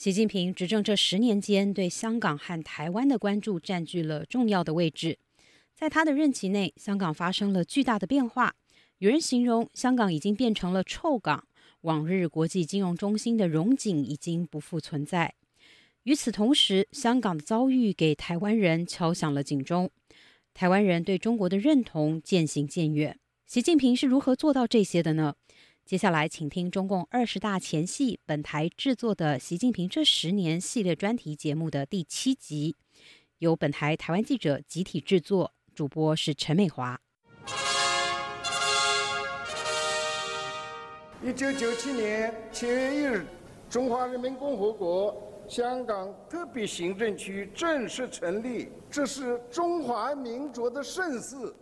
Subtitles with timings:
[0.00, 5.18] 习近平执政这十年间，对香港和台湾的关注占据了重要的位置。
[5.74, 8.54] 在他的任期内，香港发生了巨大的变化。
[8.96, 11.46] 有人形容香港已经变成了臭港，
[11.82, 15.34] 往日国际金融中心的荣景已经不复存在。
[16.04, 19.90] 与此同时，香港的遭遇给台湾人敲响了警钟。
[20.54, 23.18] 台湾人对中国的认同渐行渐远。
[23.46, 25.34] 习近平是如何做到这些的呢？
[25.90, 32.76] 接下来，请听中共二十大前夕本台制作的《习近平这十年》系列专题节目的第七集，
[33.38, 35.52] 由本台台湾记者集体制作。
[35.74, 36.96] 主播是陈美华。
[41.24, 43.26] 一九九七年七月一日，
[43.68, 51.52] 中华人民共和国香港特别行政区正式成立，这是中华民族的盛事。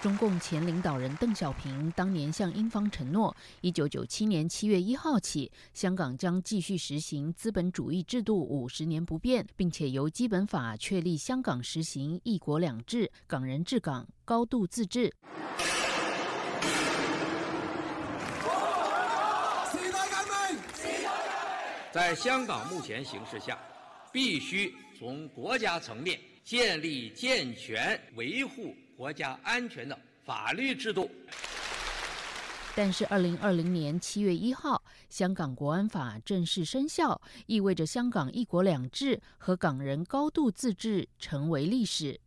[0.00, 15.12] 中共前领导人邓小平当年向英方承诺，一九九七年七月一号起，香港将继续实行资本主义制度五十年不变，并且由基本法确立香港实行一国两制、港人治港、高度自治。
[21.90, 23.58] 在香港目前形势下，
[24.12, 28.76] 必须从国家层面建立健全维护。
[28.98, 31.08] 国家安全的法律制度。
[32.74, 42.20] 但是，二零二零年七月一号，香港国安法正式生效，意味着香港一国两制和港人高度自治成为历史。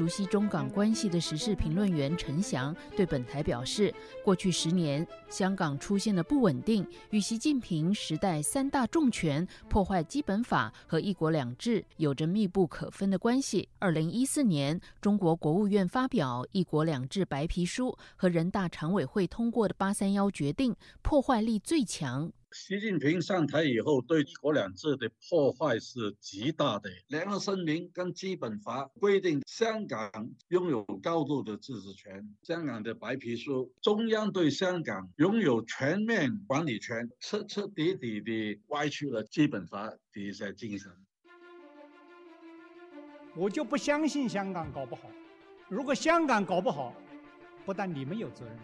[0.00, 13.68] 熟悉中港关系的时事评论员陈翔对本台表示，过去十年，香港出现的不稳定与习近平时代三大重拳破坏基本法和一国两制有着密不可分的关系。
[13.78, 22.32] 二零一四年，中国国务院发表《一国两制白皮书》和人大常委会通过的八三幺决定，破坏力最强。
[22.52, 26.90] 习近平上台以后，对一国两制的破坏是极大的。
[27.06, 30.10] 联合声明跟基本法规定，香港
[30.48, 32.28] 拥有高度的自治权。
[32.42, 40.90] 香港的白皮书，中央对香港拥有全面管理权，彻彻底底地歪曲了基本法的一些精神。
[43.36, 45.02] 我就不相信香港搞不好。
[45.68, 46.92] 如果香港搞不好，
[47.64, 48.58] 不但你们有责任，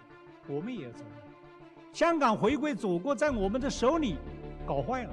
[0.49, 1.26] 我们也有责任。
[1.97, 4.19] 香港回归祖国，在我们的手里
[4.67, 5.11] 搞坏了，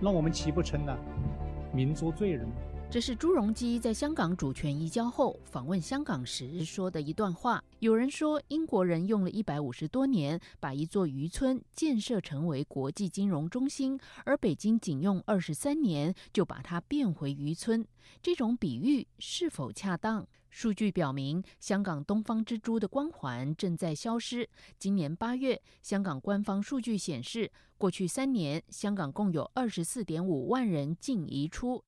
[0.00, 0.98] 那我们岂不成了
[1.72, 2.48] 民族罪人？
[2.88, 7.62] 这是朱镕基在香港主权移交后访问香港时说的一段话。
[7.80, 17.86] 有人说，英国人用了一百五十多年把一座渔村建设成为国际金融中心，而北京仅用二十三年就把它变回渔村。
[18.22, 20.26] 这种比喻是否恰当？
[20.48, 24.48] 数据表明，香港东方之珠的光环正在消失。
[24.78, 31.84] 今年八月，香港官方数据显示，过去三年，香港共有二十四点五万人净移出。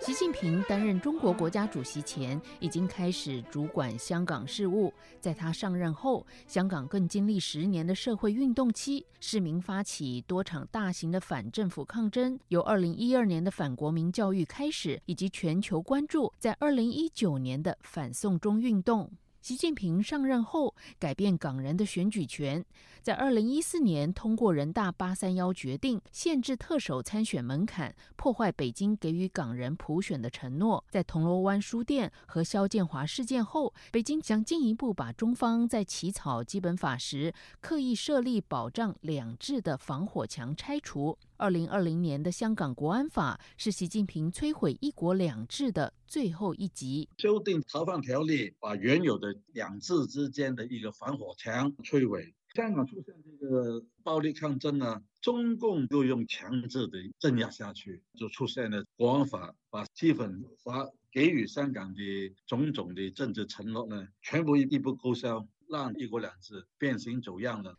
[0.00, 4.92] 习近平担任中国国家主席前，已经开始主管香港事务。
[5.20, 12.38] 在他上任后，香港更经历十年的社会运动期，市民发起多场大型的反政府抗争。
[12.48, 19.10] 由二零一二年的反国民教育开始，以及全球关注在二零一九年的反送中运动。
[19.46, 22.64] 习近平上任后，改变港人的选举权，
[23.00, 30.84] 在二零一四年通过人大八三幺决定，限制特首参选门槛，破坏北京给予港人普选的承诺。
[30.90, 41.16] 在铜锣湾书店和肖建华事件后，北京将进一步把中方在起草基本法时刻意设立保障两制的防火墙拆除。
[41.38, 47.08] 二零二零年的香港国安法是习近平摧毁一国两制的最后一集。
[47.18, 52.34] 修订逃犯条例，把原有的两制之间的一个防火墙摧毁。
[52.54, 67.76] 香港出现这个暴力抗争呢，中共又用强制的镇压下去，就出现了国安法，把基本法给予香港的种种的政治承诺呢，全部一笔勾销，让一国两制变形走样了。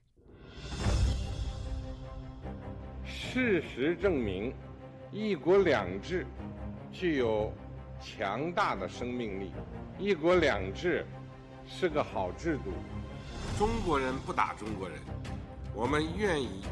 [3.07, 4.53] 事实证明，
[5.11, 6.27] 一国两制
[6.91, 7.53] 具有
[8.01, 9.51] 强大的生命力。
[9.97, 11.05] 一国两制
[11.65, 12.71] 是个好制度。
[13.57, 14.99] 中国人不打中国人，
[15.73, 16.63] 我们愿意以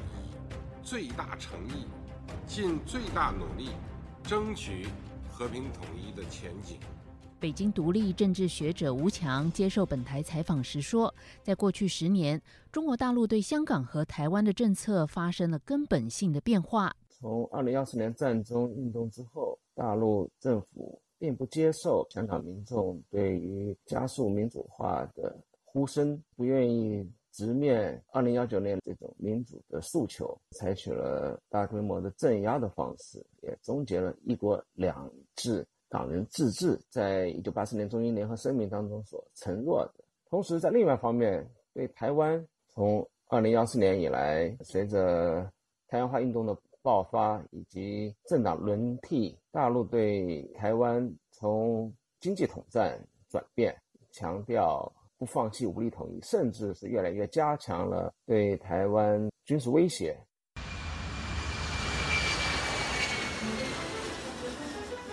[0.83, 1.87] 最大诚意、
[2.45, 3.71] 尽最大努力，
[4.21, 4.87] 争取
[5.31, 6.77] 和平统一的前景。
[7.39, 12.41] 北京独立政治学者吴强接受本台采访时说，在过去十年，
[12.71, 16.95] 中国大陆对香港和台湾的政策发生了根本性的变化。
[17.09, 40.03] 从二零幺四年战中运动之后，大陆政府并不接受香港民众对于加速民主化的呼声，不愿意直面二零幺九年这种民主的诉求，采取了大规模的镇压的方式，也终结了一国两制、党人自治在一九八四年中英联合声明当中所承诺的。
[40.29, 45.49] 同时，在另外一方面，对台湾从二零幺四年以来，随着
[45.87, 51.89] 台湾化运动的爆发以及政党轮替，大陆对台湾从
[52.19, 52.99] 经济统战
[53.29, 53.73] 转变，
[54.11, 60.13] 强调不放弃武力统一，甚至是越来越加强了对台湾军事威胁。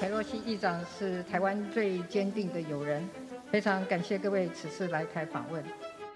[0.03, 3.09] 佩洛西议长是台湾最坚定的友人，
[3.53, 5.63] 非常感谢各位此次来台访问。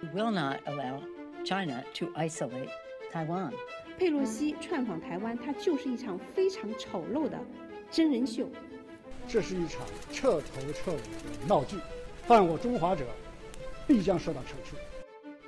[0.00, 1.00] We will not allow
[1.44, 2.68] China to isolate
[3.12, 3.52] Taiwan.
[3.96, 7.38] 佩洛西串访台湾，它就是一场非常丑陋的
[7.88, 8.48] 真人秀。
[9.28, 11.76] 这是一场彻头彻尾的闹剧，
[12.26, 13.06] 犯我中华者
[13.86, 14.74] 必将受到惩处。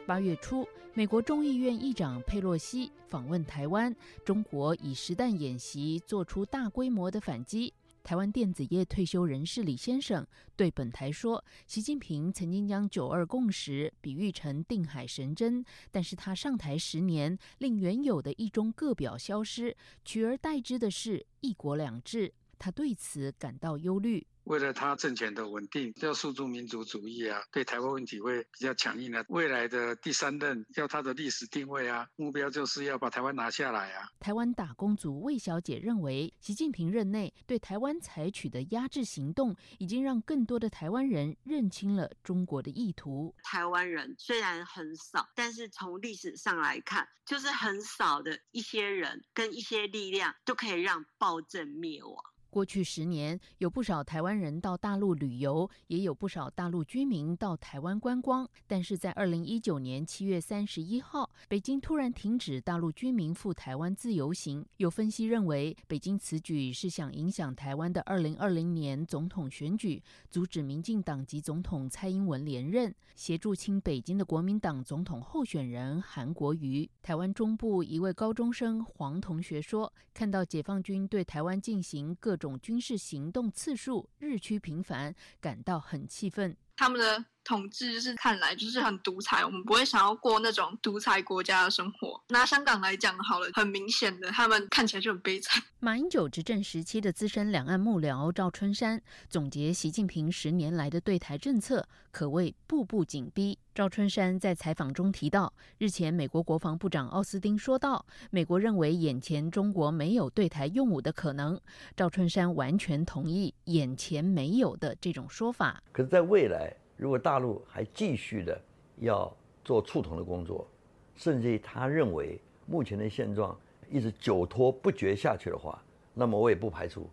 [0.06, 0.64] 八月初，
[0.94, 3.92] 美国众议院议长佩洛西访问台湾，
[4.24, 7.74] 中国以实弹演习做出大规模的反击。
[8.08, 10.26] 台湾电子业退休人士李先生
[10.56, 19.76] 对本台说：“习近平曾经将‘九二共识’比喻成定海神针，但是他上台十年，令原有的一中各表消失，
[20.06, 22.32] 取而代之的是一国两制。
[22.58, 29.22] 他对此感到忧虑。”为了他政权的稳定，要诉诸民族主义啊，对台湾问题会比较强硬的。
[29.28, 34.08] 未来的第三任要他的历史定位啊，目标就是要把台湾拿下来啊。
[34.18, 43.34] 台湾打工族魏小姐认为，习近平任内对台湾采取的压制行动，已经让更多的台湾人认清了中国的意图。
[43.42, 52.16] 台湾人虽然很少，但是从历史上来看，就是很少的一些人跟一些力量，都可以让暴政灭亡。
[52.50, 58.48] 过去十年，有不少台湾人到大陆旅游，也有不少大陆居民到台湾观光。
[58.66, 64.64] 但是在二零一九年七月三十一号，北京突然停止大陆居民赴台湾自由行。
[64.78, 76.88] 有分析认为，北京此举是想影响台湾的二零二零年总统选举，阻止民进党籍总统蔡英文连任，协助亲北京的国民党总统候选人韩国瑜。
[77.02, 86.56] 台湾中部一位高中生黄同学说：“看到解放军对台湾进行各。”种军事行动次数日趋频繁，感到很气愤。
[86.76, 87.26] 他们呢。
[87.48, 92.22] 统治就是看来就是很独裁，我们不会想要过那种独裁国家的生活。
[92.28, 95.62] 拿香港来讲好了，很明显的，他们看起来就很悲惨。
[95.80, 99.00] 马英九执政时期的资深两岸幕僚赵春山
[99.30, 103.58] 总结习近平十年来的对台政策，可谓步步紧逼。
[103.74, 111.58] 赵春山在采访中提到，日前美国国防部长奥斯汀说道，美国认为眼前中国没有对台用武的可能。
[111.96, 115.82] 赵春山完全同意“眼前没有”的这种说法。
[115.92, 116.76] 可是，在未来。
[116.98, 118.60] 如果大陆还继续的
[118.96, 119.34] 要
[119.64, 120.66] 做触统的工作，
[121.14, 123.56] 甚至于他认为目前的现状
[123.88, 125.80] 一直久拖不决下去的话，
[126.12, 127.08] 那么我也不排除，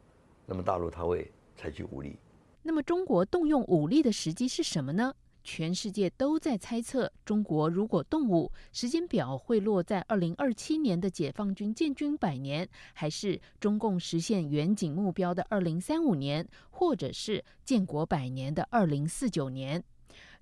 [0.45, 2.17] 那么大陆他会采取武力。
[2.63, 5.15] 那么中国动用武力的时机是什么呢？
[5.45, 19.83] 全世界都在猜测，中国如果动武，时间表会落在二零二七年的解放军建军百年，还是中共实现远景目标的二零三五年，或者是建国百年的二零四九年？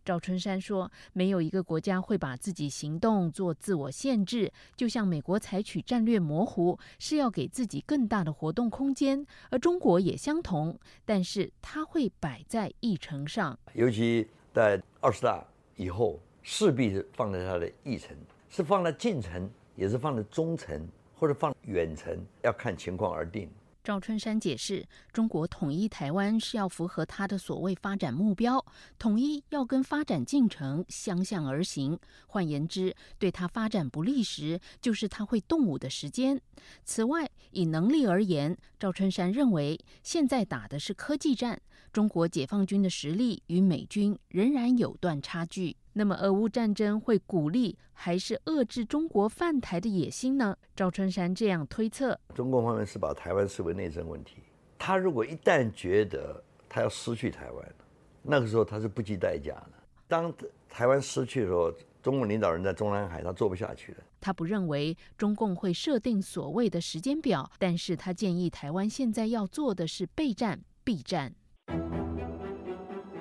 [0.05, 15.43] 赵春山说：“没有一个国家会把自己行动做自我限制，就像美国采取战略模糊，是要给自己更大的活动空间，而中国也相同，但是它会摆在议程上，尤其。”在二十大
[15.75, 18.15] 以后，势必是放在他的议程，
[18.50, 23.50] 是放在近程，也是放在中程，或者放远程，要看情况而定。
[23.83, 28.63] 赵春山解释，中国统一台湾是要符合他的所谓发展目标，
[28.98, 32.00] 统一要跟发展进程相向而行。
[32.27, 36.39] 换言之，对他发展不利时，就是他会动武的时间。
[36.86, 41.62] 此外，以能力而言，赵春山认为，现在打的是科技战。
[41.93, 45.77] 中国解放军的实力与美军仍然有段差距。
[45.93, 50.57] 那么，俄乌战争会鼓励还是遏制中国犯台的野心呢？
[50.75, 54.38] 赵春山这样推测：中共方面是把台湾视为内政问题。
[54.79, 57.75] 他如果一旦觉得他要失去台湾，
[58.23, 59.73] 那个时候他是不计代价的。
[60.07, 60.33] 当
[60.67, 61.71] 台湾失去的时候，
[62.01, 64.03] 中共领导人在中南海他做不下去了。
[64.19, 71.35] 他不认为中共会设定所谓的时间表，但是他建议台湾现在要做的是备战、避战。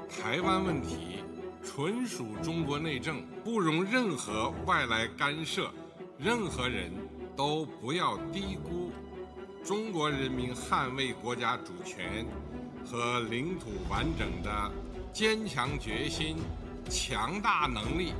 [0.08, 1.22] 台湾问题
[1.64, 5.70] 纯属中国内政，不容任何外来干涉。
[6.18, 6.92] 任何人
[7.36, 8.92] 都不要低估
[9.64, 12.24] 中国人民捍卫国家主权
[12.84, 14.70] 和领土完整的
[15.12, 16.36] 坚强决心、
[16.88, 18.12] 强大能力。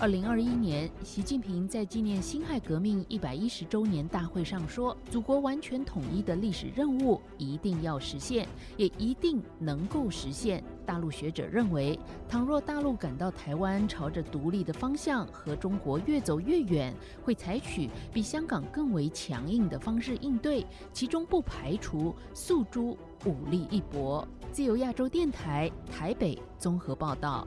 [0.00, 24.26] 二零二一年，习近平在纪念辛亥革命一百一十周年大会上说：“祖国完全统一的历史任务一定要实现，也一定能够实现。”大陆学者认为，倘若大陆感到台湾朝着独立的方向和中国越走越远，会采取比香港更为强硬的方式应对，其中不排除诉诸武力一搏。
[24.52, 27.44] 自由亚洲电台台北综合报道。